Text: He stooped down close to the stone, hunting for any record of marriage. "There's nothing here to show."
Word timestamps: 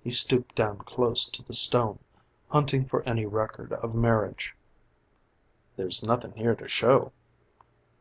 He 0.00 0.10
stooped 0.10 0.56
down 0.56 0.78
close 0.78 1.30
to 1.30 1.44
the 1.44 1.52
stone, 1.52 2.00
hunting 2.48 2.84
for 2.84 3.08
any 3.08 3.24
record 3.24 3.72
of 3.72 3.94
marriage. 3.94 4.56
"There's 5.76 6.02
nothing 6.02 6.32
here 6.32 6.56
to 6.56 6.66
show." 6.66 7.12